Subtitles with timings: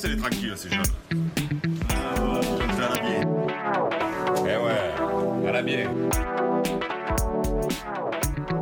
[0.00, 0.84] Laissez-les tranquilles, ces jeunes.
[1.90, 3.20] Ah, ouais, à la bien.
[4.42, 5.90] Eh ouais, à la bien.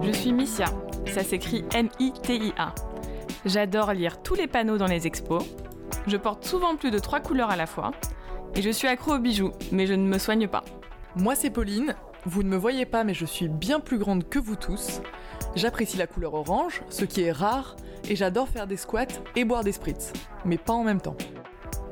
[0.02, 0.64] Je suis Missia,
[1.12, 2.74] ça s'écrit M-I-T-I-A.
[3.44, 5.44] J'adore lire tous les panneaux dans les expos.
[6.06, 7.90] Je porte souvent plus de trois couleurs à la fois.
[8.54, 10.64] Et je suis accro aux bijoux, mais je ne me soigne pas.
[11.16, 14.38] Moi c'est Pauline, vous ne me voyez pas mais je suis bien plus grande que
[14.38, 15.02] vous tous.
[15.56, 17.76] J'apprécie la couleur orange, ce qui est rare,
[18.10, 19.06] et j'adore faire des squats
[19.36, 20.12] et boire des spritz,
[20.44, 21.16] mais pas en même temps.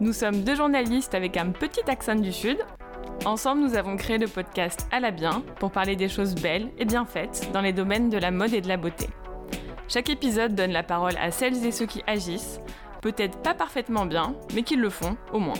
[0.00, 2.58] Nous sommes deux journalistes avec un petit accent du Sud.
[3.24, 6.84] Ensemble, nous avons créé le podcast À la bien pour parler des choses belles et
[6.84, 9.08] bien faites dans les domaines de la mode et de la beauté.
[9.88, 12.60] Chaque épisode donne la parole à celles et ceux qui agissent,
[13.00, 15.54] peut-être pas parfaitement bien, mais qui le font au moins.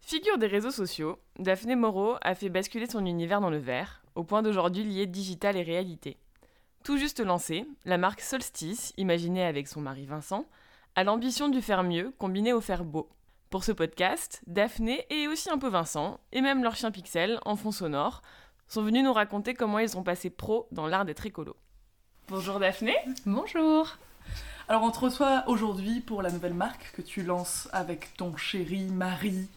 [0.00, 4.24] Figure des réseaux sociaux, Daphné Moreau a fait basculer son univers dans le vert, au
[4.24, 6.16] point d'aujourd'hui lier digital et réalité.
[6.82, 10.46] Tout juste lancée, la marque Solstice, imaginée avec son mari Vincent,
[10.96, 13.10] a l'ambition du faire mieux combiné au faire beau.
[13.50, 17.54] Pour ce podcast, Daphné et aussi un peu Vincent, et même leur chien Pixel, en
[17.56, 18.22] fond sonore,
[18.66, 21.54] sont venus nous raconter comment ils ont passé pro dans l'art d'être écolo.
[22.28, 23.98] Bonjour Daphné Bonjour
[24.66, 28.84] Alors on te reçoit aujourd'hui pour la nouvelle marque que tu lances avec ton chéri,
[28.84, 29.48] mari,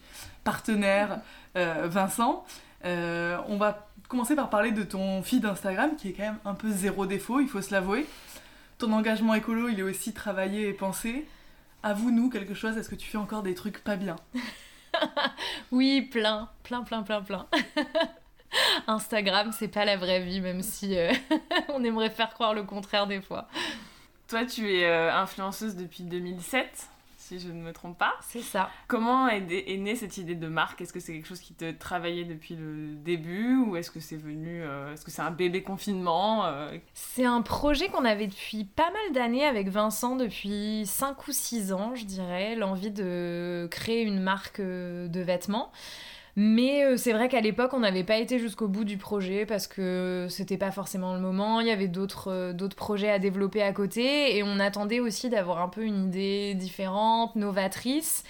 [0.44, 1.22] partenaire
[1.56, 2.44] euh, Vincent.
[2.86, 6.53] Euh, on va commencer par parler de ton feed Instagram qui est quand même un
[6.53, 8.06] peu zéro défaut, il faut se l'avouer.
[8.78, 11.28] Ton engagement écolo, il est aussi travaillé et pensé.
[11.84, 14.16] Avoue-nous quelque chose, est-ce que tu fais encore des trucs pas bien?
[15.72, 17.48] Oui, plein, plein, plein, plein, plein.
[18.88, 21.12] Instagram, c'est pas la vraie vie, même si euh,
[21.70, 23.47] on aimerait faire croire le contraire des fois.
[24.28, 26.90] Toi, tu es euh, influenceuse depuis 2007
[27.39, 28.14] si je ne me trompe pas.
[28.22, 28.70] C'est ça.
[28.88, 29.42] Comment est,
[29.78, 30.81] née cette idée de marque?
[30.81, 34.17] Est-ce que c'est quelque chose qui te travaillait depuis le début ou est-ce que c'est
[34.17, 36.78] venu, euh, est-ce que c'est un bébé confinement euh?
[36.94, 41.73] C'est un projet qu'on avait depuis pas mal d'années avec Vincent, depuis 5 ou 6
[41.73, 45.72] ans, je dirais, l'envie de créer une marque euh, de vêtements.
[46.36, 49.68] Mais euh, c'est vrai qu'à l'époque, on n'avait pas été jusqu'au bout du projet parce
[49.68, 51.59] que c'était pas forcément le moment.
[51.59, 55.30] Il y avait d'autres euh, d'autres projets à développer à côté et on attendait aussi
[55.30, 58.24] d'avoir un peu une idée différente, novatrice.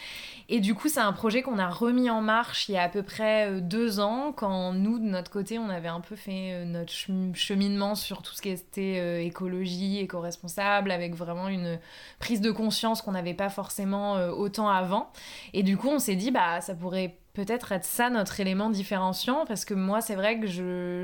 [0.49, 2.89] Et du coup, c'est un projet qu'on a remis en marche il y a à
[2.89, 6.65] peu près euh, deux ans, quand nous, de notre côté, on avait un peu fait
[6.65, 6.91] notre
[7.33, 11.79] cheminement sur tout ce qui était écologie, éco-responsable, avec vraiment une
[12.19, 15.09] prise de conscience qu'on n'avait pas forcément autant avant.
[15.53, 19.45] Et du coup, on s'est dit, bah, ça pourrait peut-être être ça notre élément différenciant
[19.45, 20.47] parce que moi c'est vrai que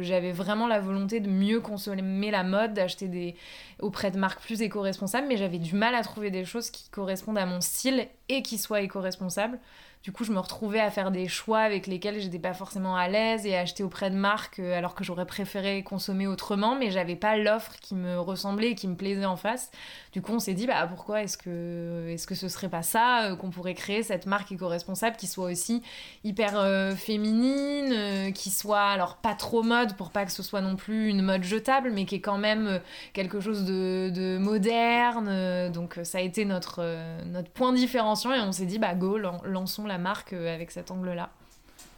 [0.02, 3.36] j'avais vraiment la volonté de mieux consommer la mode, d'acheter des
[3.80, 7.38] auprès de marques plus éco-responsables mais j'avais du mal à trouver des choses qui correspondent
[7.38, 9.60] à mon style et qui soient éco-responsables.
[10.02, 13.10] Du coup, je me retrouvais à faire des choix avec lesquels j'étais pas forcément à
[13.10, 16.90] l'aise et à acheter auprès de marques euh, alors que j'aurais préféré consommer autrement, mais
[16.90, 19.72] j'avais pas l'offre qui me ressemblait et qui me plaisait en face.
[20.14, 23.26] Du coup, on s'est dit, bah pourquoi est-ce que, est-ce que ce serait pas ça
[23.26, 25.84] euh, qu'on pourrait créer cette marque éco-responsable qui soit aussi
[26.24, 30.78] hyper euh, féminine, qui soit alors pas trop mode pour pas que ce soit non
[30.78, 32.80] plus une mode jetable, mais qui est quand même
[33.12, 35.72] quelque chose de, de moderne.
[35.74, 36.82] donc ça a été notre,
[37.26, 40.92] notre point différenciant et on s'est dit, bah go, lançons la marque euh, avec cet
[40.92, 41.30] angle-là.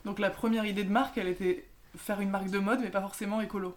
[0.06, 1.66] Donc la première idée de marque, elle était
[1.98, 3.76] faire une marque de mode, mais pas forcément écolo.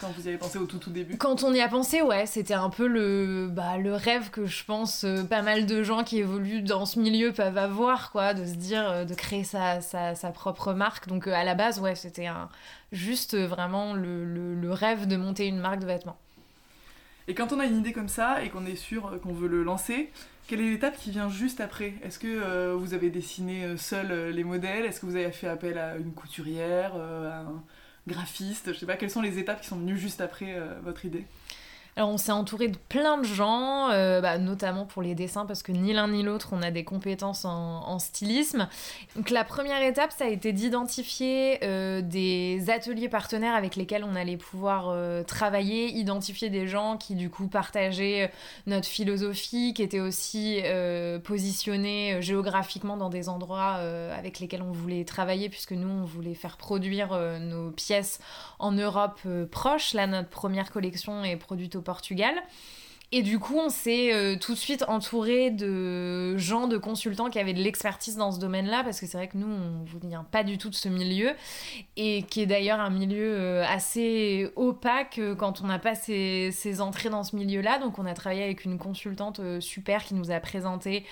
[0.00, 2.26] Quand vous y avez pensé au tout tout début Quand on y a pensé, ouais,
[2.26, 6.02] c'était un peu le, bah, le rêve que je pense euh, pas mal de gens
[6.02, 9.80] qui évoluent dans ce milieu peuvent avoir, quoi, de se dire, euh, de créer sa,
[9.80, 11.06] sa, sa propre marque.
[11.06, 12.48] Donc à la base, ouais, c'était un,
[12.90, 16.18] juste vraiment le, le, le, rêve de monter une marque de vêtements.
[17.26, 19.62] Et quand on a une idée comme ça et qu'on est sûr qu'on veut le
[19.62, 20.10] lancer,
[20.46, 21.94] quelle est l'étape qui vient juste après?
[22.02, 24.84] Est-ce que euh, vous avez dessiné euh, seul euh, les modèles?
[24.84, 27.62] Est-ce que vous avez fait appel à une couturière, à un
[28.06, 28.74] graphiste?
[28.74, 31.24] Je sais pas, quelles sont les étapes qui sont venues juste après votre idée?
[31.96, 35.62] Alors on s'est entouré de plein de gens, euh, bah, notamment pour les dessins, parce
[35.62, 38.68] que ni l'un ni l'autre on a des compétences en, stylisme.
[39.14, 44.16] Donc la première étape, ça a été d'identifier euh, des ateliers partenaires avec lesquels on
[44.16, 48.32] allait pouvoir euh, travailler, identifier des gens qui du coup partageaient
[48.66, 50.60] notre philosophie, qui étaient aussi
[51.22, 53.78] positionnés géographiquement dans des endroits
[54.16, 58.18] avec lesquels on voulait travailler, puisque nous on voulait faire produire nos pièces
[58.58, 59.20] en Europe
[59.50, 59.94] proche.
[59.94, 62.42] Là notre première collection est produite au Portugal.
[63.16, 67.38] Et du coup, on s'est euh, tout de suite entouré de gens, de consultants qui
[67.38, 70.24] avaient de l'expertise dans ce domaine-là, parce que c'est vrai que nous, on ne vient
[70.24, 71.30] pas du tout de ce milieu,
[71.96, 76.80] et qui est d'ailleurs un milieu euh, assez opaque euh, quand on n'a pas ses,
[76.80, 77.78] entrées dans ce milieu-là.
[77.78, 81.04] Donc on a travaillé avec une consultante super qui nous a présenté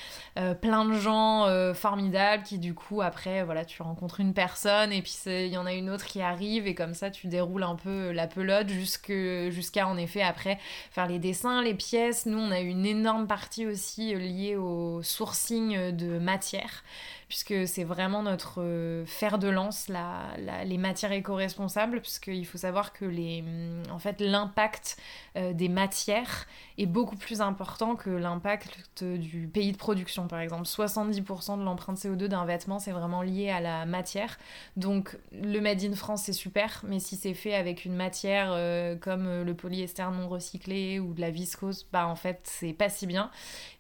[0.61, 5.15] plein de gens formidables, qui du coup, après, voilà, tu rencontres une personne, et puis
[5.27, 8.11] il y en a une autre qui arrive, et comme ça, tu déroules un peu
[8.11, 10.59] la pelote jusqu'à en effet, après,
[10.91, 15.91] faire les dessins, les pieds Nous, on a une énorme partie aussi liée au sourcing
[15.91, 16.85] de matières
[17.33, 23.07] puisque c'est vraiment notre euh, fer de lance, les matières éco-responsables, puisqu'il faut savoir que
[23.07, 23.43] les,
[23.91, 24.99] en fait, l'impact
[25.39, 26.47] euh, des matières
[26.77, 30.65] est beaucoup plus important que l'impact du pays de production, par exemple.
[30.65, 34.37] 70% de l'empreinte CO2 d'un vêtement, c'est vraiment lié à la matière.
[34.77, 38.95] Donc, le Made in France, c'est super, mais si c'est fait avec une matière euh,
[38.95, 43.07] comme le polyester non recyclé ou de la viscose, bah en fait, c'est pas si
[43.07, 43.31] bien.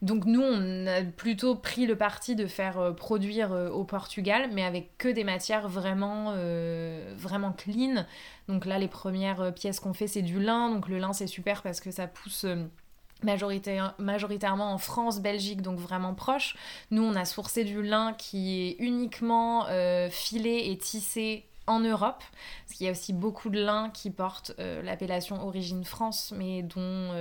[0.01, 4.63] Donc, nous, on a plutôt pris le parti de faire produire euh, au Portugal, mais
[4.65, 8.07] avec que des matières vraiment, euh, vraiment clean.
[8.47, 10.71] Donc là, les premières euh, pièces qu'on fait, c'est du lin.
[10.71, 12.47] Donc le lin, c'est super parce que ça pousse
[13.25, 16.57] majoritairement en France, Belgique, donc vraiment proche.
[16.91, 19.67] Nous, on a sourcé du lin qui est uniquement
[20.11, 22.25] filé et tissé en Europe,
[22.67, 27.15] parce qu'il y a aussi beaucoup de lin qui portent l'appellation Origine France, mais dont,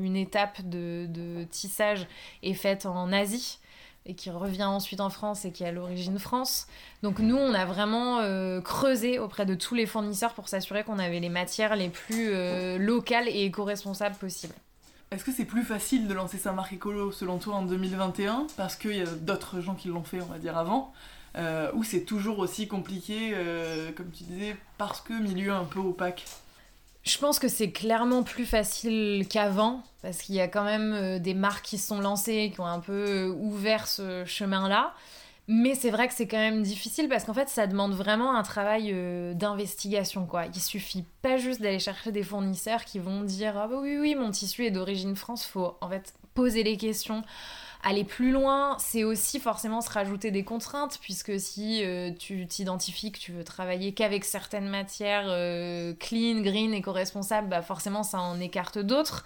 [0.00, 2.06] une étape de, tissage
[2.44, 3.58] est faite en Asie
[4.06, 6.66] et qui revient ensuite en France et qui a l'origine France.
[7.02, 10.98] Donc nous, on a vraiment euh, creusé auprès de tous les fournisseurs pour s'assurer qu'on
[10.98, 14.54] avait les matières les plus euh, locales et éco-responsables possibles.
[15.10, 18.76] Est-ce que c'est plus facile de lancer sa marque écolo selon toi en 2021 parce
[18.76, 20.92] qu'il y a d'autres gens qui l'ont fait, on va dire, avant
[21.36, 23.34] euh, Ou c'est toujours aussi compliqué,
[23.96, 26.24] comme tu disais, parce que milieu un peu opaque?
[27.04, 31.18] Je pense que c'est clairement plus facile qu'avant, parce qu'il y a quand même euh,
[31.18, 34.94] des marques qui se sont lancées, qui ont un peu euh, ouvert ce chemin-là.
[35.46, 38.42] Mais c'est vrai que c'est quand même difficile parce qu'en fait, ça demande vraiment un
[38.42, 40.46] travail euh, d'investigation, quoi.
[40.46, 44.14] Il suffit pas juste d'aller chercher des fournisseurs qui vont dire ah bah oui oui
[44.14, 45.44] mon tissu est d'origine France.
[45.44, 47.22] Faut en fait poser les questions
[47.84, 53.12] aller plus loin, c'est aussi forcément se rajouter des contraintes, puisque si euh, tu t'identifies
[53.12, 58.40] que tu veux travailler qu'avec certaines matières euh, clean, green, éco-responsables, bah forcément ça en
[58.40, 59.24] écarte d'autres.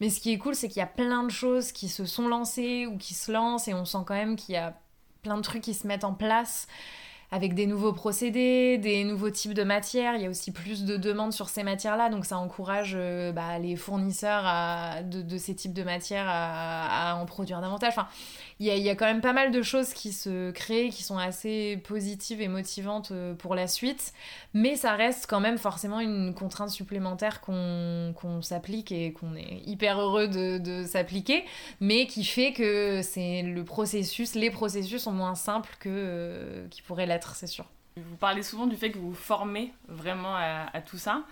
[0.00, 2.26] Mais ce qui est cool, c'est qu'il y a plein de choses qui se sont
[2.26, 4.74] lancées ou qui se lancent, et on sent quand même qu'il y a
[5.22, 6.66] plein de trucs qui se mettent en place
[7.32, 10.16] avec des nouveaux procédés, des nouveaux types de matières.
[10.16, 13.58] Il y a aussi plus de demandes sur ces matières-là, donc ça encourage euh, bah,
[13.58, 14.44] les fournisseurs
[15.04, 17.90] de, ces types de matières à, en produire davantage.
[17.90, 18.08] Enfin,
[18.58, 21.80] il y, a, quand même pas mal de choses qui se créent, qui sont assez
[21.82, 24.12] positives et motivantes euh, pour la suite,
[24.52, 29.98] mais ça reste quand même forcément une contrainte supplémentaire qu'on s'applique et qu'on est hyper
[29.98, 31.44] heureux de, s'appliquer,
[31.80, 36.82] mais qui fait que c'est le processus, les processus sont moins simples que euh, qui
[36.82, 37.66] pourraient l'être, c'est sûr.
[37.96, 41.24] Vous parlez souvent du fait que vous formez vraiment à tout ça.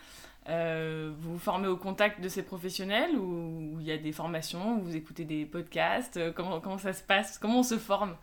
[0.48, 4.96] Euh, vous formez au contact de ces professionnels ou il y a des formations, vous
[4.96, 8.16] écoutez des podcasts euh, comment, ça se passe Comment on se forme?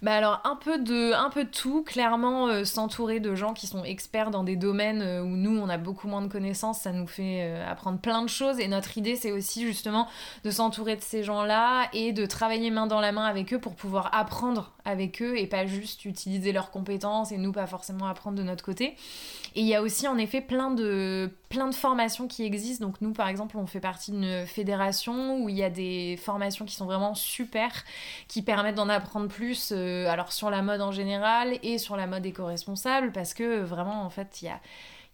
[0.00, 3.84] Bah alors un peu de un peu tout, clairement euh, s'entourer de gens qui sont
[3.84, 7.60] experts dans des domaines où nous on a beaucoup moins de connaissances, ça nous fait
[7.68, 8.58] apprendre plein de choses.
[8.58, 10.08] Et notre idée c'est aussi justement
[10.44, 13.74] de s'entourer de ces gens-là et de travailler main dans la main avec eux pour
[13.74, 18.38] pouvoir apprendre avec eux et pas juste utiliser leurs compétences et nous pas forcément apprendre
[18.38, 18.96] de notre côté.
[19.56, 22.86] Et il y a aussi en effet plein de plein de formations qui existent.
[22.86, 26.66] Donc nous, par exemple, on fait partie d'une fédération où il y a des formations
[26.66, 27.70] qui sont vraiment super,
[28.28, 32.06] qui permettent d'en apprendre plus, euh, alors sur la mode en général et sur la
[32.06, 34.60] mode éco-responsable, parce que vraiment, en fait, il y a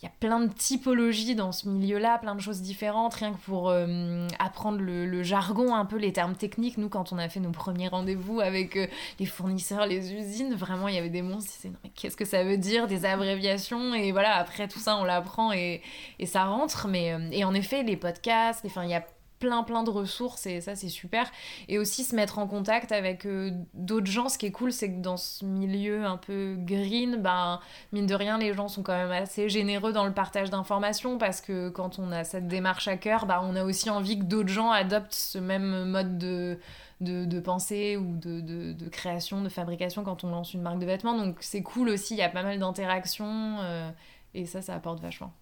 [0.02, 3.38] il y a plein de typologies dans ce milieu-là, plein de choses différentes, rien que
[3.38, 6.76] pour euh, apprendre le, jargon, un peu les termes techniques.
[6.76, 8.88] Nous, quand on a fait nos premiers rendez-vous avec euh,
[9.20, 12.42] les fournisseurs, les usines, vraiment, il y avait des mots, on mais qu'est-ce que ça
[12.42, 15.82] veut dire, des abréviations, et voilà, après tout ça, on l'apprend et,
[16.18, 16.88] et, ça rentre.
[16.88, 19.06] Mais, euh, et en effet, les podcasts, enfin, il y a
[19.42, 21.28] plein plein de ressources et ça c'est super
[21.68, 24.92] et aussi se mettre en contact avec euh, d'autres gens ce qui est cool c'est
[24.92, 27.58] que dans ce milieu un peu green ben
[27.92, 31.40] mine de rien les gens sont quand même assez généreux dans le partage d'informations parce
[31.40, 34.48] que quand on a cette démarche à cœur ben, on a aussi envie que d'autres
[34.48, 36.58] gens adoptent ce même mode de
[37.02, 41.18] de, pensée ou de, de, création, de fabrication quand on lance une marque de vêtements.
[41.18, 43.90] Donc c'est cool aussi, il y a pas mal d'interactions euh,
[44.34, 45.32] et ça, ça apporte vachement.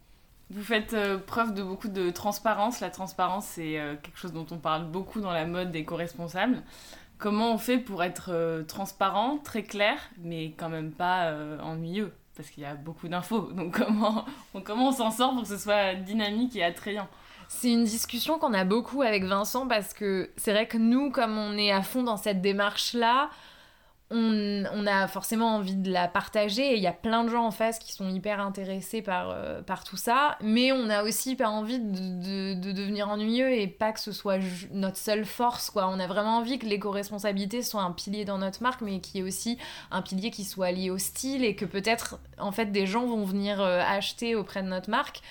[0.50, 2.80] Vous faites euh, preuve de beaucoup de transparence.
[2.80, 6.62] La transparence, c'est euh, quelque chose dont on parle beaucoup dans la mode des co-responsables.
[7.19, 12.12] Comment on fait pour être euh, transparent, très clair, mais quand même pas ennuyeux?
[12.37, 13.52] Parce qu'il y a beaucoup d'infos.
[13.52, 14.25] Donc comment
[14.64, 17.07] comment on s'en sort pour que ce soit dynamique et attrayant?
[17.49, 21.37] C'est une discussion qu'on a beaucoup avec Vincent parce que c'est vrai que nous, comme
[21.37, 23.30] on est à fond dans cette démarche-là,
[24.12, 27.50] on, a forcément envie de la partager et il y a plein de gens en
[27.50, 31.48] face qui sont hyper intéressés par, euh, par tout ça, mais on a aussi pas
[31.48, 34.38] envie de, devenir ennuyeux et pas que ce soit
[34.72, 35.88] notre seule force, quoi.
[35.88, 39.22] On a vraiment envie que l'éco-responsabilité soit un pilier dans notre marque, mais qui est
[39.22, 39.58] aussi
[39.90, 43.24] un pilier qui soit lié au style et que peut-être, en fait, des gens vont
[43.24, 45.22] venir euh, acheter auprès de notre marque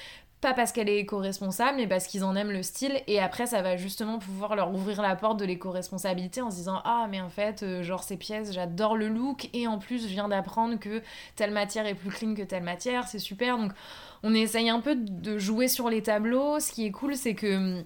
[0.41, 3.01] pas parce qu'elle est éco-responsable, mais parce qu'ils en aiment le style.
[3.07, 6.81] Et après, ça va justement pouvoir leur ouvrir la porte de l'éco-responsabilité en se disant
[6.85, 9.49] Ah, mais en fait, euh, genre ces pièces, j'adore le look.
[9.53, 11.01] Et en plus, je viens d'apprendre que
[11.35, 13.07] telle matière est plus clean que telle matière.
[13.07, 13.57] C'est super.
[13.57, 13.73] Donc,
[14.23, 16.59] on essaye un peu de jouer sur les tableaux.
[16.59, 17.83] Ce qui est cool, c'est que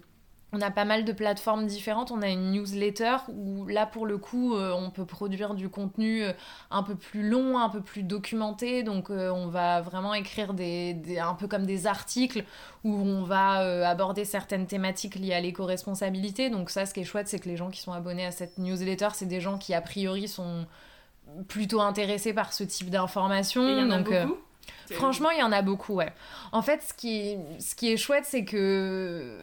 [0.53, 2.12] on a pas mal de plateformes différentes.
[2.12, 6.24] On a une newsletter où là, pour le coup, euh, on peut produire du contenu
[6.24, 6.31] euh,
[6.69, 8.83] un peu plus long, un peu plus documenté.
[8.83, 12.43] Donc, euh, on va vraiment écrire des, un peu comme des articles
[12.83, 16.51] où on va aborder certaines thématiques liées à l'éco-responsabilité.
[16.51, 18.60] Donc, ça, ce qui est chouette, c'est que les gens qui sont abonnés à cette
[18.60, 20.67] newsletter, c'est des gens qui, a priori, sont
[21.48, 23.88] plutôt intéressés par ce type d'informations.
[23.88, 24.38] Donc, beaucoup?
[24.91, 26.13] Franchement, il y en a beaucoup, ouais.
[26.51, 29.39] En fait, ce qui, ce qui est chouette, c'est que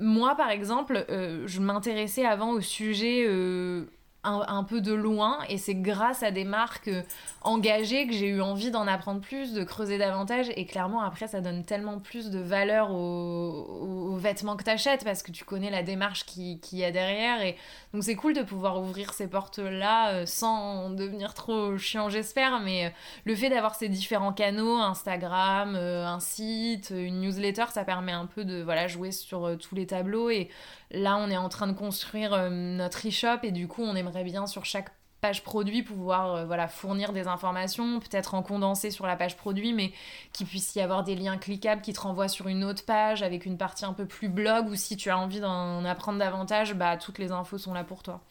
[0.00, 3.84] moi, par exemple, euh, je m'intéressais avant au sujet euh,
[4.22, 7.02] un, peu de loin et c'est grâce à des marques euh,
[7.40, 11.40] engagées que j'ai eu envie d'en apprendre plus, de creuser davantage et clairement après ça
[11.40, 15.82] donne tellement plus de valeur aux, vêtements que tu achètes parce que tu connais la
[15.82, 17.56] démarche qui, qui y a derrière et
[17.94, 22.86] donc c'est cool de pouvoir ouvrir ces portes-là euh, sans devenir trop chiant j'espère mais
[22.86, 22.90] euh,
[23.24, 28.44] le fait d'avoir ces différents canaux, Instagram, un site, une newsletter, ça permet un peu
[28.44, 30.50] de voilà jouer sur tous les tableaux et
[30.90, 34.46] là on est en train de construire notre e-shop et du coup on aimerait bien
[34.46, 39.16] sur chaque page produit pouvoir euh, voilà fournir des informations peut-être en condensé sur la
[39.16, 39.92] page produit mais
[40.32, 43.46] qu'il puisse y avoir des liens cliquables qui te renvoient sur une autre page avec
[43.46, 46.96] une partie un peu plus blog ou si tu as envie d'en apprendre davantage bah
[46.96, 48.22] toutes les infos sont là pour toi.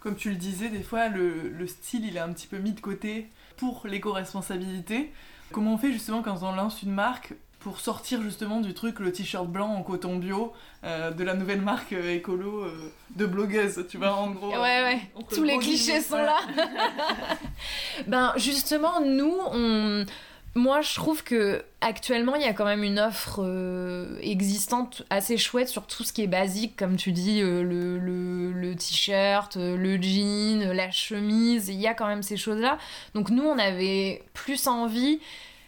[0.00, 2.72] Comme tu le disais des fois le, le style il est un petit peu mis
[2.72, 5.12] de côté pour l'éco-responsabilité.
[5.52, 9.12] Comment on fait justement quand on lance une marque pour sortir justement du truc le
[9.12, 10.52] t-shirt blanc en coton bio
[10.82, 14.50] euh, de la nouvelle marque euh, écolo euh, de blogueuse, tu vois, en gros.
[14.50, 15.00] Ouais, ouais,
[15.32, 16.38] tous les clichés sont là.
[18.06, 20.04] ben, justement, nous, on.
[20.56, 23.38] Moi, je trouve que actuellement, il y a quand même une offre
[24.20, 28.74] existante assez chouette sur tout ce qui est basique, comme tu dis, le, le, le
[28.74, 31.68] t-shirt, le jean, la chemise.
[31.68, 32.78] Il y a quand même ces choses-là.
[33.14, 35.20] Donc, nous, on avait plus envie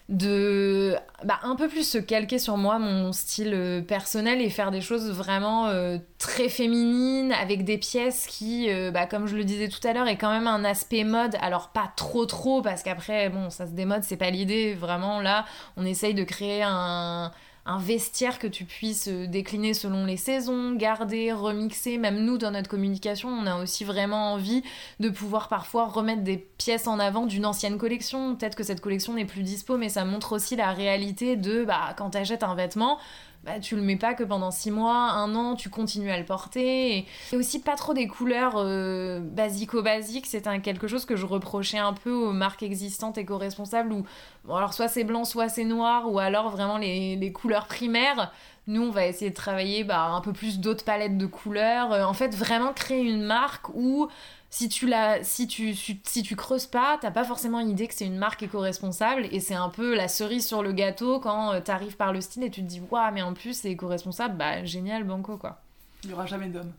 [0.09, 4.71] de bah, un peu plus se calquer sur moi, mon style euh, personnel et faire
[4.71, 9.45] des choses vraiment euh, très féminines avec des pièces qui, euh, bah, comme je le
[9.45, 11.37] disais tout à l'heure, est quand même un aspect mode.
[11.41, 14.75] Alors pas trop trop parce qu'après, bon, ça se démode, c'est pas l'idée.
[14.75, 15.45] Vraiment là,
[15.77, 17.33] on essaye de créer un
[17.65, 21.97] un vestiaire que tu puisses euh, décliner selon les saisons, garder, remixer.
[21.97, 24.63] Même nous, dans notre communication, on a aussi vraiment envie
[24.99, 28.35] de pouvoir parfois remettre des pièces en avant d'une ancienne collection.
[28.35, 31.95] Peut-être que cette collection n'est plus dispo, mais ça montre aussi la réalité de bah,
[31.97, 32.99] quand tu achètes un vêtement,
[33.45, 36.25] bah, tu le mets pas que pendant 6 mois, un an, tu continues à le
[36.25, 36.99] porter.
[37.33, 41.93] Et, aussi pas trop des couleurs euh, basico-basiques, c'est quelque chose que je reprochais un
[41.93, 44.05] peu aux marques existantes éco-responsables où,
[44.45, 48.33] bon alors soit c'est blanc, soit c'est noir, ou alors vraiment les, les, couleurs primaires.
[48.69, 51.93] Nous, on va essayer de travailler bah, un peu plus d'autres palettes de couleurs.
[51.93, 54.09] Euh, en fait, vraiment créer une marque où
[54.53, 57.95] si tu la si tu si tu creuses pas t'as pas forcément une idée que
[57.95, 59.27] c'est une marque éco-responsable.
[59.33, 62.45] Et c'est un peu la cerise sur le gâteau quand euh, t'arrives par le style
[62.45, 65.63] et tu te dis waouh mais en plus c'est éco-responsable bah génial banco quoi.
[66.05, 66.71] Il y aura jamais d'homme.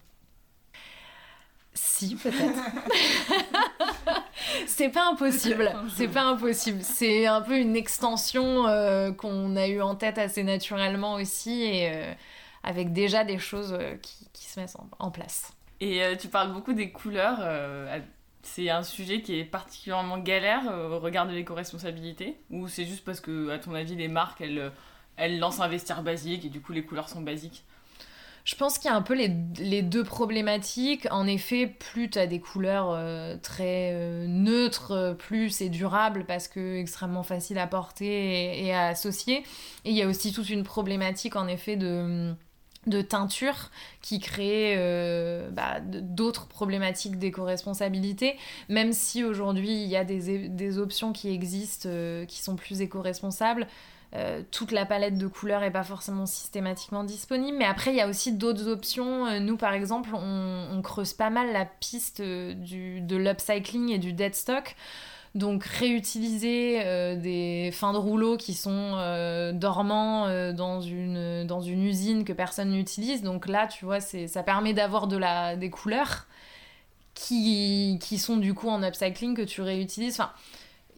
[1.73, 2.59] Si peut-être.
[4.67, 5.73] C'est pas impossible.
[5.95, 6.81] C'est pas impossible.
[6.83, 11.89] C'est un peu une extension euh, qu'on a eu en tête assez naturellement aussi et
[11.91, 12.13] euh,
[12.63, 15.53] avec déjà des choses qui, qui, se mettent en place
[15.83, 17.39] et euh, tu parles beaucoup des couleurs.
[17.41, 17.99] Euh,
[18.41, 23.03] c'est un sujet qui est particulièrement galère euh, au regard de l'éco-responsabilité Ou c'est juste
[23.03, 26.71] parce que, à ton avis, les marques, elles, lancent un vestiaire basique et du coup
[26.71, 27.65] les couleurs sont basiques?
[28.45, 31.07] Je pense qu'il y a un peu les, deux problématiques.
[31.11, 32.99] En effet, plus tu as des couleurs
[33.41, 39.43] très neutres, plus c'est durable parce que extrêmement facile à porter et, à associer.
[39.85, 42.35] Et il y a aussi toute une problématique en effet de
[42.87, 43.69] de teinture
[44.01, 48.37] qui crée euh, bah, d'autres problématiques d'éco-responsabilité,
[48.69, 53.67] même si aujourd'hui il y a des, options qui existent euh, qui sont plus éco-responsables.
[54.15, 58.01] Euh, toute la palette de couleurs n'est pas forcément systématiquement disponible, mais après il y
[58.01, 59.39] a aussi d'autres options.
[59.39, 64.75] nous par exemple, on, creuse pas mal la piste de l'upcycling et du dead stock.
[65.35, 71.61] Donc réutiliser euh, des fins de rouleau qui sont euh, dormants euh, dans, une, dans
[71.61, 73.23] une usine que personne n'utilise.
[73.23, 76.27] Donc là, tu vois, ça permet d'avoir de la, des couleurs
[77.15, 80.19] qui, qui sont du coup en upcycling que tu réutilises.
[80.19, 80.31] Enfin,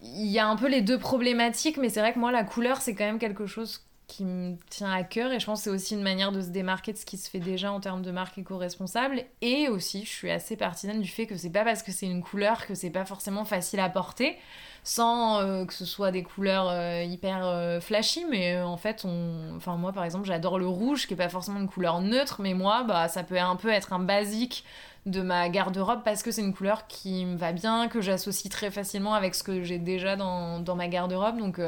[0.01, 2.81] il y a un peu les deux problématiques, mais c'est vrai que moi, la couleur,
[2.81, 5.69] c'est quand même quelque chose qui me tient à cœur et je pense que c'est
[5.69, 8.11] aussi une manière de se démarquer de ce qui se fait déjà en termes de
[8.11, 11.91] marque éco-responsable et aussi je suis assez partisane du fait que c'est pas parce que
[11.91, 14.37] c'est une couleur que c'est pas forcément facile à porter
[14.83, 19.55] sans euh, que ce soit des couleurs euh, hyper euh, flashy mais en fait on
[19.55, 22.53] enfin moi par exemple j'adore le rouge qui est pas forcément une couleur neutre mais
[22.53, 24.63] moi bah ça peut un peu être un basique
[25.07, 28.71] de ma garde-robe parce que c'est une couleur qui me va bien, que j'associe très
[28.71, 31.37] facilement avec ce que j'ai déjà dans, dans ma garde-robe.
[31.37, 31.59] Donc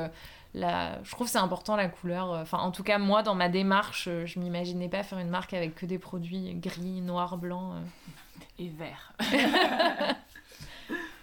[0.56, 2.30] je trouve c'est important la couleur.
[2.30, 5.54] Enfin, en tout cas, moi, dans ma démarche, euh, je m'imaginais pas faire une marque
[5.54, 7.74] avec que des produits gris, noir, blanc.
[7.74, 7.82] Euh.
[8.60, 9.14] Et vert.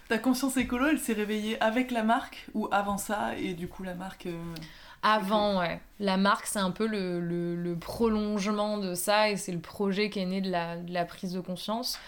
[0.07, 3.83] Ta conscience écolo, elle s'est réveillée avec la marque ou avant ça et du coup
[3.83, 4.27] la marque.
[4.27, 4.55] Euh,
[5.01, 5.81] avant, ouais.
[5.99, 10.19] La marque, c'est un peu le, le, prolongement de ça et c'est le projet qui
[10.19, 11.99] est né de la, de la prise de conscience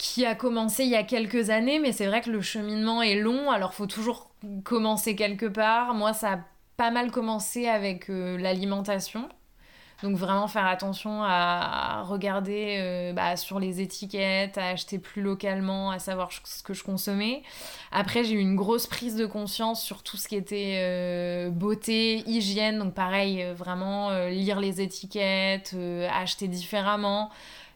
[0.00, 3.16] qui a commencé il y a quelques années, mais c'est vrai que le cheminement est
[3.16, 4.30] long, alors faut toujours
[4.64, 5.92] commencer quelque part.
[5.92, 6.38] Moi, ça a
[6.78, 9.28] pas mal commencé avec euh, l'alimentation.
[10.02, 15.90] Donc vraiment faire attention à, regarder euh, bah, sur les étiquettes, à acheter plus localement,
[15.90, 17.42] à savoir ce que je consommais.
[17.92, 22.26] Après, j'ai eu une grosse prise de conscience sur tout ce qui était euh, beauté,
[22.26, 22.78] hygiène.
[22.78, 25.76] Donc pareil, vraiment lire les étiquettes,
[26.10, 27.30] acheter différemment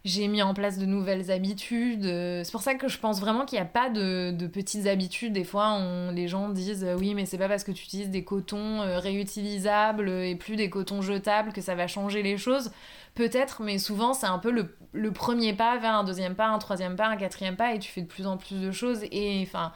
[0.05, 2.05] j'ai mis en place de nouvelles habitudes.
[2.05, 5.33] C'est pour ça que je pense vraiment qu'il n'y a pas de, petites habitudes.
[5.33, 5.81] Des fois,
[6.13, 8.99] les gens disent euh, oui, mais c'est pas parce que tu utilises des cotons euh,
[8.99, 12.71] réutilisables et plus des cotons jetables que ça va changer les choses.
[13.15, 16.59] Peut-être, mais souvent, c'est un peu le, le, premier pas vers un deuxième pas, un
[16.59, 19.05] troisième pas, un quatrième pas, et tu fais de plus en plus de choses.
[19.11, 19.73] Et enfin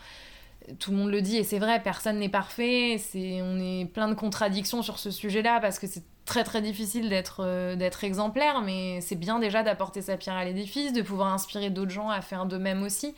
[0.78, 4.08] tout le monde le dit et c'est vrai, personne n'est parfait, c'est on est plein
[4.08, 8.60] de contradictions sur ce sujet-là parce que c'est très très difficile d'être euh, d'être exemplaire,
[8.60, 12.20] mais c'est bien déjà d'apporter sa pierre à l'édifice, de pouvoir inspirer d'autres gens à
[12.20, 13.14] faire de même aussi.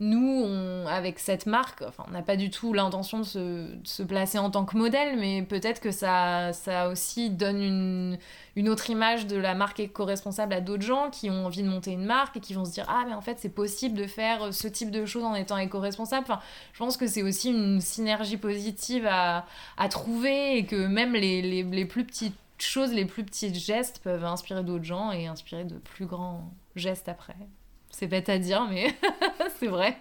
[0.00, 4.02] Nous, on, avec cette marque, enfin, on n'a pas du tout l'intention de se, se,
[4.02, 8.18] placer en tant que modèle, mais peut-être que ça, ça aussi donne une,
[8.56, 11.92] une autre image de la marque éco-responsable à d'autres gens qui ont envie de monter
[11.92, 14.54] une marque et qui vont se dire ah mais en fait c'est possible de faire
[14.54, 16.24] ce type de choses en étant éco-responsable.
[16.28, 16.40] Enfin,
[16.72, 19.44] je pense que c'est aussi une synergie positive à,
[19.76, 24.00] à trouver et que même les, les, les plus petites choses, les plus petits gestes
[24.02, 27.36] peuvent inspirer d'autres gens et inspirer de plus grands gestes après.
[27.90, 28.94] C'est bête à dire, mais
[29.58, 30.00] c'est vrai.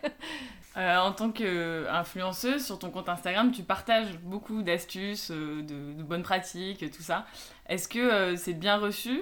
[0.76, 6.24] Euh, en tant qu'influenceuse, sur ton compte Instagram, tu partages beaucoup d'astuces, euh, de, bonnes
[6.24, 7.28] pratiques, tout ça.
[7.70, 9.22] Est-ce que euh, c'est bien reçu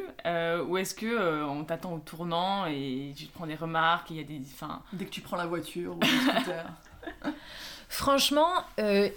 [0.66, 4.20] ou est-ce que on t'attend au tournant et tu te prends des remarques il y
[4.22, 4.82] a des, fin...
[4.94, 6.66] Dès que tu prends la voiture ou le scooter?
[7.90, 8.64] Franchement,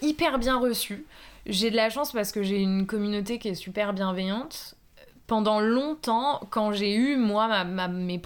[0.03, 1.07] hyper bien reçu.
[1.47, 4.77] J'ai de la chance parce que j'ai une communauté qui est super bienveillante.
[5.27, 8.21] Pendant longtemps, quand j'ai eu, moi, ma, ma, mes,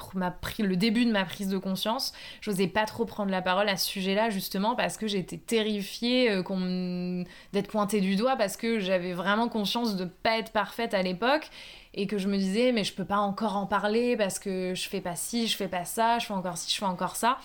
[0.58, 3.86] le début de ma prise de conscience, j'osais pas trop prendre la parole à ce
[3.86, 9.48] sujet-là, justement, parce que j'étais terrifiée euh, d'être pointée du doigt, parce que j'avais vraiment
[9.48, 11.48] conscience de pas être parfaite à l'époque,
[11.94, 14.88] et que je me disais, mais je peux pas encore en parler, parce que je
[14.88, 17.38] fais pas ci, je fais pas ça, je fais encore ci, je fais encore ça.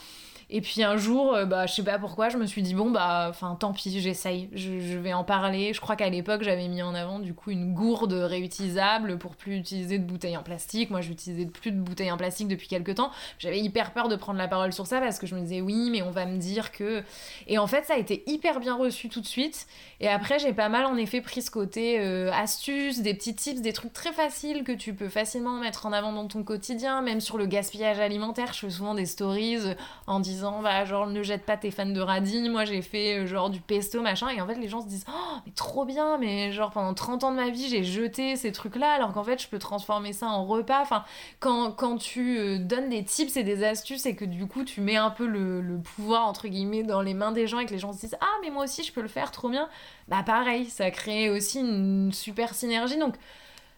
[0.55, 2.91] Et puis un jour, euh, bah, je sais pas pourquoi, je me suis dit, bon,
[2.91, 5.73] bah, enfin, tant pis, j'essaye, je, vais en parler.
[5.73, 9.57] Je crois qu'à l'époque, j'avais mis en avant, du coup, une gourde réutilisable pour plus
[9.57, 10.91] utiliser de bouteilles en plastique.
[10.91, 13.09] Moi, j'utilisais plus de bouteilles en plastique depuis quelques temps.
[13.39, 15.89] J'avais hyper peur de prendre la parole sur ça parce que je me disais, oui,
[15.89, 17.01] mais on va me dire que.
[17.47, 19.65] Et en fait, ça a été hyper bien reçu tout de suite.
[20.01, 23.61] Et après, j'ai pas mal, en effet, pris ce côté euh, astuces, des petits tips,
[23.61, 27.21] des trucs très faciles que tu peux facilement mettre en avant dans ton quotidien, même
[27.21, 28.53] sur le gaspillage alimentaire.
[28.53, 29.57] Je fais souvent des stories
[30.05, 32.49] en disant bah, genre, ne jette pas tes fans de radis.
[32.49, 34.29] Moi, j'ai fait euh, genre du pesto, machin.
[34.29, 37.23] Et en fait, les gens se disent, oh, mais trop bien, mais genre, pendant 30
[37.23, 40.27] ans de ma vie, j'ai jeté ces trucs-là, alors qu'en fait, je peux transformer ça
[40.27, 40.81] en repas.
[40.81, 41.03] Enfin,
[41.39, 44.81] quand, quand tu euh, donnes des tips et des astuces et que du coup, tu
[44.81, 47.71] mets un peu le, le pouvoir, entre guillemets, dans les mains des gens et que
[47.71, 49.69] les gens se disent, ah, mais moi aussi, je peux le faire, trop bien.
[50.07, 52.97] Bah, pareil, ça crée aussi une super synergie.
[52.97, 53.15] Donc,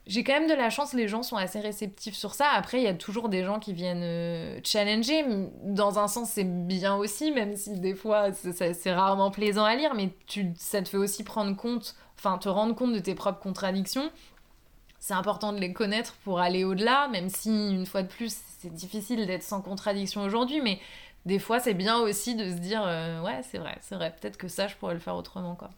[0.08, 2.48] j'ai quand même de la chance, les gens sont assez réceptifs sur ça.
[2.54, 5.26] Après, il y a toujours des gens qui viennent euh, challenger.
[5.64, 9.96] Dans un sens, c'est bien aussi, même si des fois, c'est rarement plaisant à lire,
[9.96, 13.40] mais tu, ça te fait aussi prendre compte, enfin, te rendre compte de tes propres
[13.40, 14.12] contradictions.
[15.00, 18.74] C'est important de les connaître pour aller au-delà, même si, une fois de plus, c'est
[18.74, 20.80] difficile d'être sans contradiction aujourd'hui, mais
[21.26, 24.38] des fois, c'est bien aussi de se dire, euh, ouais, c'est vrai, c'est vrai, peut-être
[24.38, 25.72] que ça, je pourrais le faire autrement, quoi.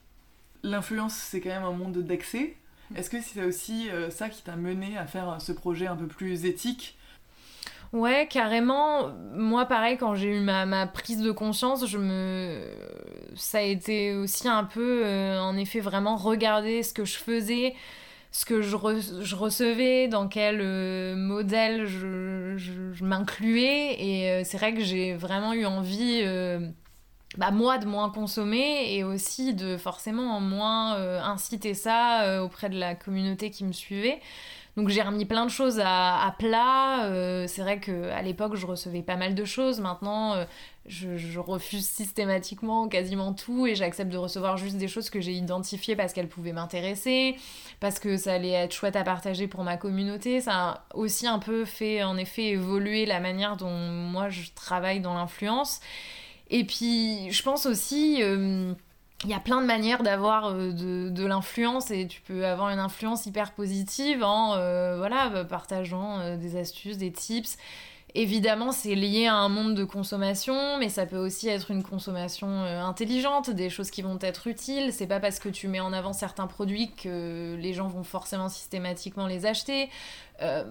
[0.63, 2.58] L'influence, c'est quand même un monde d'accès
[2.95, 5.95] est-ce que c'est aussi euh, ça qui t'a mené à faire euh, ce projet un
[5.95, 6.97] peu plus éthique?
[7.93, 9.10] Ouais, carrément.
[9.34, 12.62] Moi, pareil, quand j'ai eu ma, prise de conscience, je me...
[13.36, 17.76] ça a été aussi un peu, euh, en effet, vraiment regarder ce que je faisais,
[18.32, 20.58] ce que je, recevais, dans quel
[21.15, 23.95] modèle je, je m'incluais.
[24.00, 26.23] Et c'est vrai que j'ai vraiment eu envie
[27.36, 32.70] bah, moi de moins consommer et aussi de forcément moins euh, inciter ça euh, auprès
[32.70, 34.22] de la communauté qui me suivait.
[34.78, 37.06] Donc j'ai remis plein de choses à, plat.
[37.06, 39.80] Euh, c'est vrai qu'à l'époque, je recevais pas mal de choses.
[39.80, 40.36] Maintenant,
[40.86, 45.96] je, refuse systématiquement quasiment tout et j'accepte de recevoir juste des choses que j'ai identifiées
[45.96, 47.38] parce qu'elles pouvaient m'intéresser,
[47.80, 50.42] parce que ça allait être chouette à partager pour ma communauté.
[50.42, 55.00] Ça a aussi un peu fait en effet évoluer la manière dont moi je travaille
[55.00, 55.82] dans l'influence.
[56.50, 58.74] Et puis, je pense aussi, euh,
[59.24, 62.80] il y a plein de manières d'avoir euh, de, l'influence et tu peux avoir une
[62.80, 67.58] influence hyper positive en euh, voilà, partageant des astuces, des tips.
[68.15, 72.63] Évidemment, c'est lié à un monde de consommation, mais ça peut aussi être une consommation
[72.63, 74.91] intelligente, des choses qui vont être utiles.
[74.93, 78.50] C'est pas parce que tu mets en avant certains produits que les gens vont forcément
[78.50, 79.89] systématiquement les acheter.
[80.41, 80.63] Euh,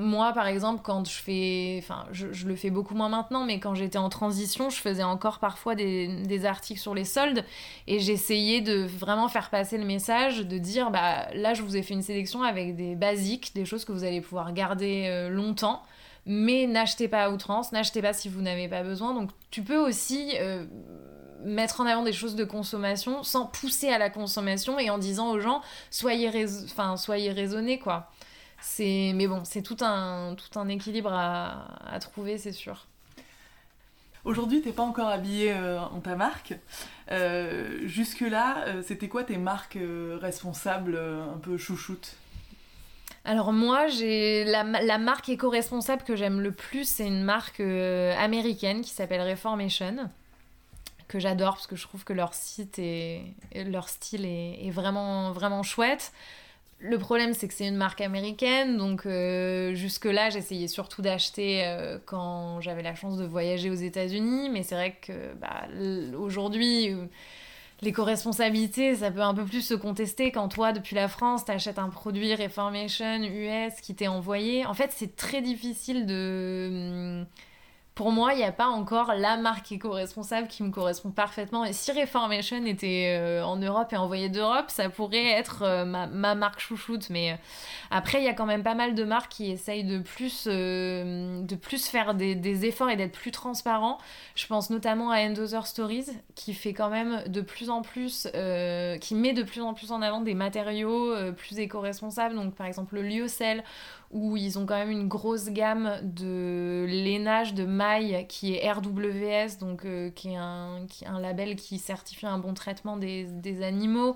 [0.00, 1.76] moi, par exemple, quand je fais.
[1.82, 5.38] Enfin, je, le fais beaucoup moins maintenant, mais quand j'étais en transition, je faisais encore
[5.38, 7.44] parfois des, articles sur les soldes
[7.86, 11.82] et j'essayais de vraiment faire passer le message, de dire bah là, je vous ai
[11.82, 15.82] fait une sélection avec des basiques, des choses que vous allez pouvoir garder euh, longtemps.
[16.24, 19.14] Mais n'achetez pas à outrance, n'achetez pas si vous n'avez pas besoin.
[19.14, 20.32] Donc, tu peux aussi.
[20.38, 20.64] Euh,
[21.44, 25.32] mettre en avant des choses de consommation sans pousser à la consommation et en disant
[25.32, 26.30] aux gens soyez,
[26.66, 28.12] enfin, soyez raisonnés quoi
[28.78, 32.86] mais bon, c'est tout un tout un équilibre à, trouver, c'est sûr.
[34.24, 36.54] Aujourd'hui, t'es pas encore habillé euh, en ta marque.
[37.10, 39.78] Euh, jusque-là, c'était quoi tes marques
[40.20, 42.16] responsables un peu chouchoutes?
[43.24, 44.64] Alors moi, j'ai la,
[44.98, 50.10] marque éco-responsable que j'aime le plus, c'est une marque américaine qui s'appelle Reformation,
[51.06, 55.62] que j'adore parce que je trouve que leur site et leur style est, vraiment vraiment
[55.62, 56.12] chouette.
[56.84, 61.98] Le problème, c'est que c'est une marque américaine, donc euh, jusque-là, j'essayais surtout d'acheter euh,
[62.06, 65.68] quand j'avais la chance de voyager aux États-Unis, mais c'est vrai que bah,
[66.16, 67.06] aujourd'hui, euh,
[67.82, 71.88] l'éco-responsabilité, ça peut un peu plus se contester quand toi, depuis la France, t'achètes un
[71.88, 74.64] produit Reformation US qui t'est envoyé.
[74.66, 77.24] En fait, c'est très difficile de.
[77.94, 81.66] Pour moi, il n'y a pas encore la marque éco-responsable qui me correspond parfaitement.
[81.66, 86.34] Et si Reformation était euh, en Europe et envoyé d'Europe, ça pourrait être euh, ma,
[86.34, 87.10] marque chouchoute.
[87.10, 87.36] Mais euh,
[87.90, 91.54] après, il y a quand même pas mal de marques qui essayent de plus, de
[91.54, 93.98] plus faire des, efforts et d'être plus transparents.
[94.36, 98.26] Je pense notamment à Endozer Stories, qui fait quand même de plus en plus,
[99.00, 102.34] qui met de plus en plus en avant des matériaux plus éco-responsables.
[102.34, 103.62] Donc, par exemple, le lyocell
[104.12, 109.58] où ils ont quand même une grosse gamme de lainage de mailles qui est RWS,
[109.58, 113.62] donc euh, qui, est un, qui, un, label qui certifie un bon traitement des, des,
[113.62, 114.14] animaux.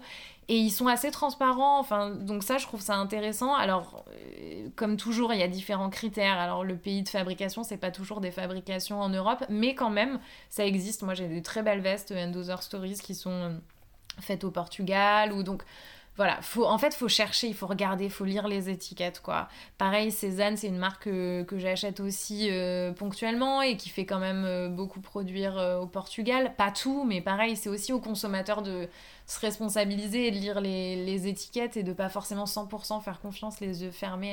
[0.49, 3.55] Et ils sont assez transparents, enfin, donc ça je trouve ça intéressant.
[3.55, 4.05] Alors,
[4.39, 6.39] euh, comme toujours, il y a différents critères.
[6.39, 10.21] Alors, le pays de fabrication, c'est pas toujours des fabrications en Europe, mais quand même,
[10.51, 11.03] ça existe.
[11.03, 13.59] Moi, j'ai des très belles vestes Endozer Stories qui sont
[14.21, 15.63] faites au Portugal, ou donc
[16.17, 19.49] voilà, faut, en fait, faut chercher, il faut regarder, faut lire les étiquettes, quoi.
[19.77, 24.45] Pareil, Cézanne, c'est une marque que, j'achète aussi euh, ponctuellement et qui fait quand même
[24.47, 26.55] euh, beaucoup produire euh, au Portugal.
[26.57, 28.89] Pas tout, mais pareil, c'est aussi aux consommateurs de
[29.27, 33.83] se responsabiliser et de lire les, étiquettes et de pas forcément 100% faire confiance les
[33.83, 34.33] yeux fermés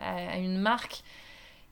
[0.00, 1.02] à une marque.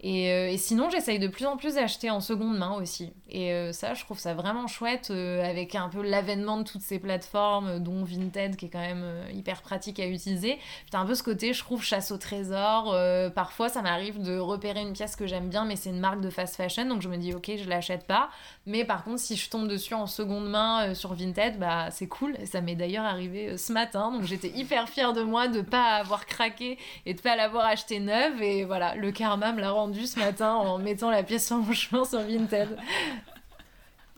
[0.05, 3.13] Euh, et, sinon, j'essaye de plus en plus d'acheter en seconde main aussi.
[3.29, 6.83] Et euh, ça, je trouve ça vraiment chouette euh, avec un peu l'avènement de toutes
[6.83, 10.59] ces plateformes, dont Vinted, qui est quand même hyper pratique à utiliser.
[10.91, 12.95] T'as un peu ce côté, je trouve, chasse au trésor.
[13.35, 16.31] parfois, ça m'arrive de repérer une pièce que j'aime bien, mais c'est une marque de
[16.31, 18.31] fast fashion, donc je me dis, ok, je l'achète pas.
[18.67, 22.37] Mais par contre, si je tombe dessus en seconde main sur Vinted, bah c'est cool.
[22.41, 25.97] Et ça m'est d'ailleurs arrivé ce matin, donc j'étais hyper fière de moi de pas
[25.97, 28.41] avoir craqué et de pas l'avoir acheté neuve.
[28.43, 32.05] Et voilà, le karma me l'a rendu ce matin en mettant la pièce en chemin
[32.05, 32.77] sur Vinted.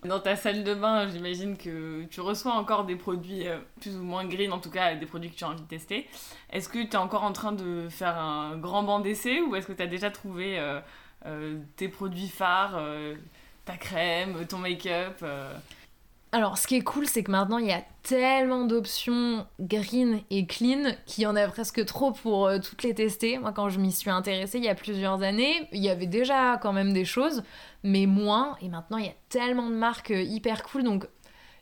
[0.04, 4.02] Dans ta salle de bain, j'imagine que tu reçois encore des produits euh, plus ou
[4.02, 6.08] moins green, en tout cas des produits que tu as envie de tester.
[6.50, 9.66] Est-ce que tu es encore en train de faire un grand banc d'essai ou est-ce
[9.66, 10.80] que tu as déjà trouvé euh,
[11.26, 12.80] euh, tes produits phares,
[13.66, 15.22] ta crème, ton make-up
[16.32, 20.46] alors, ce qui est cool, c'est que maintenant, il y a tellement d'options green et
[20.46, 23.38] clean qu'il y en a presque trop pour euh, toutes les tester.
[23.38, 26.56] Moi, quand je m'y suis intéressée il y a plusieurs années, il y avait déjà
[26.62, 27.42] quand même des choses,
[27.82, 28.56] mais moins.
[28.62, 30.84] Et maintenant, il y a tellement de marques euh, hyper cool.
[30.84, 31.08] Donc,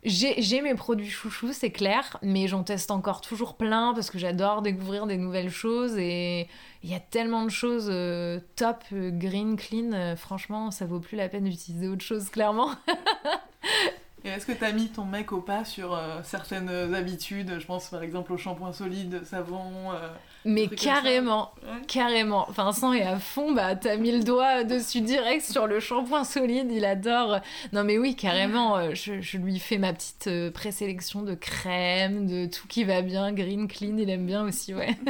[0.04, 4.62] j'ai mes produits chouchous, c'est clair, mais j'en teste encore toujours plein parce que j'adore
[4.62, 6.46] découvrir des nouvelles choses et
[6.84, 10.14] il y a tellement de choses euh, top, green, clean.
[10.16, 12.70] franchement, ça vaut plus la peine d'utiliser autre chose, clairement.
[14.28, 18.02] Est-ce que t'as mis ton mec au pas sur euh, certaines habitudes Je pense par
[18.02, 19.92] exemple au shampoing solide, savon.
[19.92, 20.08] euh,
[20.44, 21.86] Mais carrément, ouais.
[21.86, 22.46] carrément.
[22.50, 26.68] Vincent est à fond, bah t'as mis le doigt dessus direct sur le shampoing solide,
[26.70, 27.40] il adore.
[27.72, 32.46] Non mais oui, carrément, euh, je, je lui fais ma petite présélection de crème, de
[32.46, 34.96] tout qui va bien, green, clean, il aime bien aussi, ouais.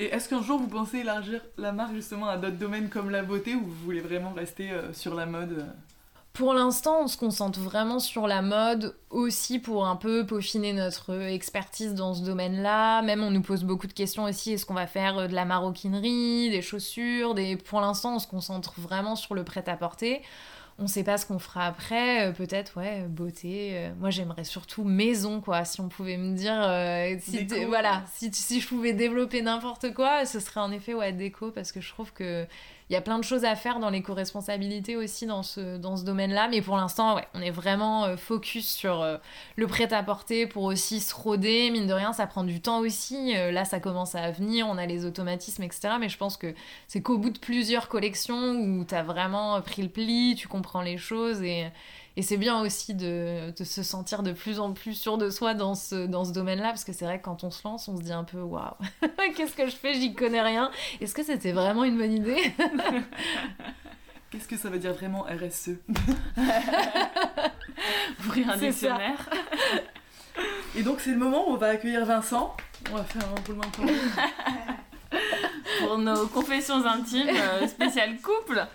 [0.00, 3.22] Et est-ce qu'un jour vous pensez élargir la marque justement à d'autres domaines comme la
[3.24, 5.66] beauté ou vous voulez vraiment rester euh, sur la mode
[6.38, 11.12] Pour l'instant, on se concentre vraiment sur la mode, aussi pour un peu peaufiner notre
[11.20, 13.02] expertise dans ce domaine-là.
[13.02, 14.52] Même, on nous pose beaucoup de questions aussi.
[14.52, 17.56] Est-ce qu'on va faire euh, de la maroquinerie, des chaussures des...
[17.56, 20.22] Pour l'instant, on se concentre vraiment sur le prêt-à-porter.
[20.78, 22.28] On sait pas ce qu'on fera après.
[22.28, 23.70] euh, Peut-être, ouais, beauté.
[23.72, 25.64] euh, Moi, j'aimerais surtout maison, quoi.
[25.64, 26.54] Si on pouvait me dire...
[26.62, 27.66] euh, si, Déco.
[27.66, 31.50] voilà, si, si je pouvais développer n'importe quoi, ce serait en effet, ouais, déco.
[31.50, 32.46] Parce que je trouve que...
[32.90, 36.62] Il y a plein de choses à faire dans l'éco-responsabilité aussi dans ce, domaine-là, mais
[36.62, 39.18] pour l'instant, ouais, on est vraiment euh, focus sur euh,
[39.56, 41.70] le prêt-à-porter pour aussi se roder.
[41.70, 43.36] Mine de rien, ça prend du temps aussi.
[43.36, 45.90] Euh, là, ça commence à venir, on a les automatismes, etc.
[46.00, 46.54] Mais je pense que
[46.86, 50.82] c'est qu'au bout de plusieurs collections où tu as vraiment pris le pli, tu comprends
[50.82, 51.70] les choses et.
[52.18, 55.54] Et c'est bien aussi de, de se sentir de plus en plus sûr de soi
[55.54, 57.96] dans ce, dans ce domaine-là, parce que c'est vrai que quand on se lance, on
[57.96, 58.74] se dit un peu waouh,
[59.36, 60.72] qu'est-ce que je fais J'y connais rien.
[61.00, 62.34] Est-ce que c'était vraiment une bonne idée
[64.30, 65.76] Qu'est-ce que ça veut dire vraiment RSE
[68.26, 69.30] Ouvrir un dictionnaire.
[70.74, 72.56] Et donc c'est le moment où on va accueillir Vincent.
[72.90, 73.62] On va faire un roulement.
[75.78, 78.66] Pour nos confessions intimes euh, spéciales couple.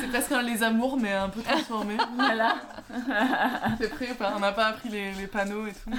[0.00, 1.96] C'est presque un les amours mais un peu transformé.
[2.16, 2.56] Voilà.
[3.78, 4.32] T'es prêt ou pas?
[4.36, 5.90] On n'a pas appris les, les panneaux et tout.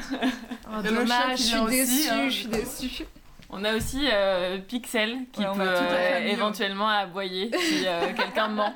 [0.72, 2.26] Oh, Et Dommage, je suis déçue, hein.
[2.30, 3.06] je suis déçue.
[3.50, 8.48] On a aussi euh, Pixel qui Ouais, peut euh, famille, éventuellement aboyer si euh, quelqu'un
[8.50, 8.74] ment.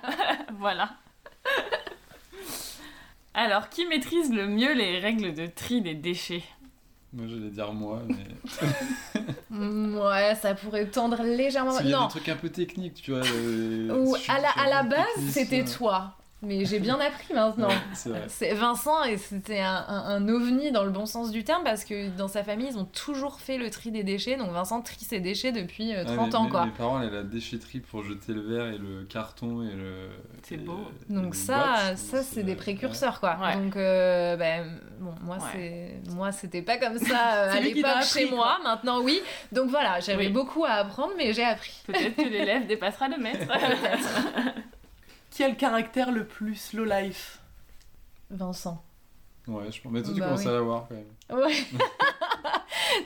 [0.58, 0.89] voilà.
[3.36, 6.44] Alors, qui maîtrise le mieux les règles de tri des déchets?
[7.13, 8.26] Moi j'allais dire moi, mais.
[9.54, 11.78] Mm, Ouais, ça pourrait tendre légèrement.
[11.78, 13.22] Qu'il y a Non, des trucs un peu techniques, tu vois.
[13.26, 16.18] euh, Ou à la, à la base, c'était toi.
[16.46, 17.70] Mais j'ai bien appris maintenant.
[17.70, 21.64] Ouais, c'est Vincent et c'était un, un- un ovni dans le bon sens du terme
[21.64, 24.82] parce que dans sa famille ils ont toujours fait le tri des déchets donc Vincent
[24.82, 26.66] trie ses déchets depuis euh, Ah, 30 mes- ans mes- quoi.
[26.66, 30.10] Mes parents avaient la déchetterie pour jeter le verre et le carton et le.
[30.44, 30.80] C'est beau.
[31.10, 31.98] et Donc ça, boîtes.
[31.98, 32.58] ça c'est des ouais.
[32.58, 33.38] précurseurs quoi.
[33.42, 33.56] Ouais.
[33.56, 34.66] Donc euh, ben,
[35.00, 35.38] bon moi
[36.12, 38.58] moi c'était pas comme ça euh, à l'époque chez moi.
[38.64, 39.22] Maintenant oui.
[39.54, 40.32] Donc voilà j'avais Oui.
[40.34, 41.74] beaucoup à apprendre mais j'ai appris.
[41.88, 43.48] Peut-être que l'élève dépassera le maître.
[45.34, 47.39] Qui a le caractère le plus low life?
[48.30, 48.84] Vincent.
[49.48, 49.91] Ouais, je pense.
[49.91, 50.48] Mais toi, tu Bah commences oui.
[50.48, 51.43] à l'avoir quand même.
[51.43, 51.54] Ouais.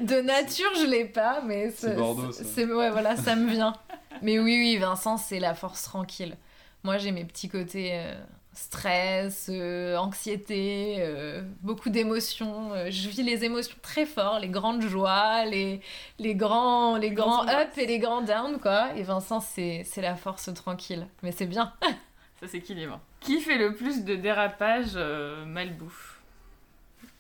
[0.05, 2.43] de nature, je l'ai pas, mais C'est Bordeaux, ça.
[2.43, 3.73] C'est ouais, voilà, ça me vient.
[4.21, 6.35] mais oui, oui, Vincent, c'est la force tranquille.
[6.83, 8.13] Moi, j'ai mes petits côtés euh,
[8.51, 12.73] stress, euh, anxiété, euh, beaucoup d'émotions.
[12.73, 15.79] Euh, je vis les émotions très fort, les grandes joies, les
[16.19, 18.93] les grands les grands grandes up et les grands down quoi.
[18.97, 21.07] Et Vincent, c'est c'est la force tranquille.
[21.23, 21.71] Mais c'est bien.
[22.39, 22.99] Ça s'équilibre.
[23.19, 26.19] Qui fait le plus de dérapages euh, malbouffe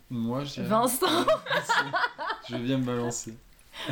[0.09, 1.07] Moi, je dirais- Vincent.
[2.49, 3.33] je viens me balancer.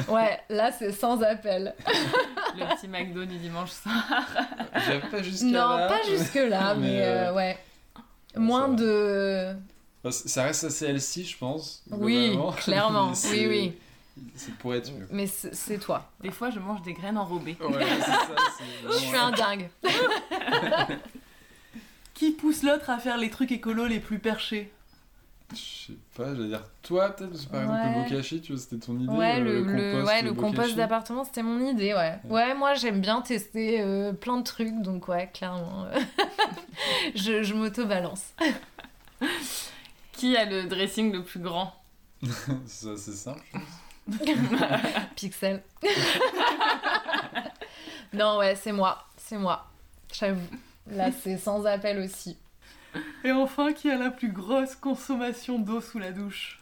[0.07, 1.73] Ouais, là, c'est sans appel.
[2.57, 4.03] Le petit McDo du dimanche soir.
[4.85, 5.87] J'avais pas jusqu'à Non, là.
[5.87, 7.57] pas jusque-là, mais, Mais, euh, euh, ouais.
[8.35, 9.55] Moins de.
[10.09, 11.83] Ça reste assez healthy, je pense.
[11.91, 13.09] Oui, clairement.
[13.09, 13.77] Oui, c'est- oui.
[14.35, 15.07] C'est pour être mieux.
[15.11, 16.09] Mais c'est c'est toi.
[16.21, 17.57] Des fois, je mange des graines enrobées.
[17.59, 18.27] Ouais, c'est ça.
[18.57, 19.69] c'est Je suis un dingue.
[22.13, 24.71] Qui pousse l'autre à faire les trucs écolos les plus perchés?
[25.51, 28.03] Je sais pas, j'allais dire toi peut-être, parce que par exemple Ouais.
[28.03, 29.13] le bokashi, tu vois, c'était ton idée.
[29.13, 30.55] Ouais, euh, le, le- compost, ouais, le bokashi.
[30.55, 32.17] compost d'appartement, c'était mon idée, ouais.
[32.29, 35.85] Ouais, moi j'aime bien tester euh, plein de trucs, donc ouais, clairement.
[35.85, 35.99] euh,
[37.15, 38.33] je je m'auto-balance.
[40.13, 41.75] Qui a le dressing le plus grand?
[42.65, 43.43] C'est assez simple.
[45.15, 45.63] Pixel.
[48.13, 49.05] non, ouais, c'est moi.
[49.17, 49.65] C'est moi.
[50.13, 50.39] J'avoue.
[50.91, 52.37] Là, c'est sans appel aussi.
[53.23, 56.59] Et enfin, qui a la plus grosse consommation d'eau sous la douche?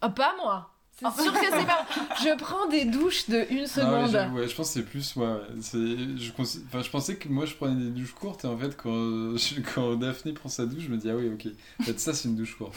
[0.00, 0.68] Ah, pas moi.
[1.00, 1.86] C'est sûr que c'est pas.
[2.22, 4.32] Je prends des douches de une Ah ouais, seconde.
[4.34, 5.36] ouais, je pense que c'est plus moi.
[5.36, 5.46] ouais.
[5.60, 5.78] C'est-
[6.18, 8.76] Je, cons- enfin, je pensais que moi je prenais des douches courtes et en fait
[8.76, 9.34] quand,
[9.74, 11.48] quand Daphné prend sa douche, je me dis ah oui ok.
[11.80, 12.76] En fait ça c'est une douche courte.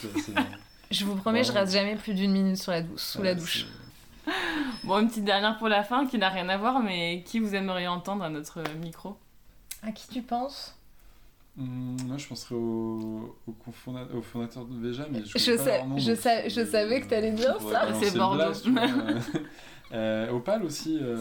[0.91, 1.62] Je vous promets, je Vraiment.
[1.65, 3.65] reste jamais plus d'une minute sur la douche, sous la douche.
[4.84, 7.54] Bon, une petite dernière pour la fin qui n'a rien à voir, mais qui vous
[7.56, 9.17] aimeriez entendre à notre micro?
[9.84, 10.76] À qui tu penses?
[11.60, 15.63] Hum, moi je penserais au, au, confonda- au fondateur de Veja, mais je, Je pas
[15.63, 17.88] sais- leur nom, je donc je savais que t'allais dire je ça.
[18.02, 18.43] C'est Bordeaux.
[18.67, 19.19] euh.
[19.93, 21.15] Euh, Opal aussi, euh,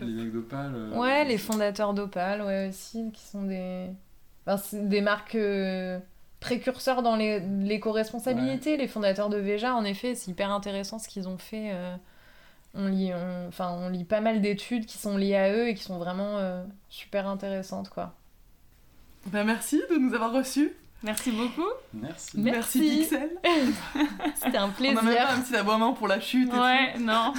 [0.00, 0.72] les mecs d'Opal.
[0.74, 5.98] euh, Ouais, les fondateurs d'Opal, ouais, aussi, qui sont des marques euh,
[6.40, 11.28] précurseurs dans les- l'éco-responsabilité, les fondateurs de Veja, en effet, c'est hyper intéressant ce qu'ils
[11.28, 11.70] ont fait.
[11.72, 11.96] euh,
[12.74, 15.74] on, lit, on- enfin, on lit pas mal d'études qui sont liées à eux et
[15.74, 18.14] qui sont vraiment euh, super intéressantes, quoi.
[19.26, 20.72] Ben, merci de nous avoir reçus.
[21.02, 21.68] Merci beaucoup.
[21.94, 22.38] Merci.
[22.40, 22.80] Merci.
[22.80, 23.30] Pixel.
[24.34, 24.98] C'était un On plaisir.
[24.98, 26.52] a même pas un petit aboiement pour la chute.
[26.52, 27.32] et Ouais, non.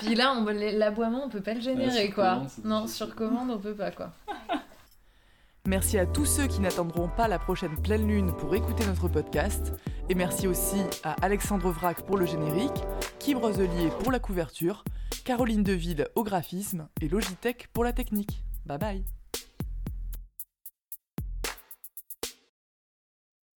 [0.00, 2.30] Puis là, on- l'aboiement, on peut pas le générer, sur quoi.
[2.34, 3.06] commande, Non, difficile.
[3.06, 4.10] sur commande, on peut pas, quoi.
[5.66, 9.72] Merci à tous ceux qui n'attendront pas la prochaine pleine lune pour écouter notre podcast.
[10.08, 12.82] Et merci aussi à Alexandre Vrac pour le générique,
[13.18, 14.84] Kim Roselier pour la couverture,
[15.24, 18.42] Caroline Deville au graphisme et Logitech pour la technique.
[18.66, 19.19] Bye bye